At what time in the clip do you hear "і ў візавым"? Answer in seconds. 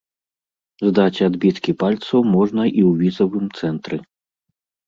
2.71-3.45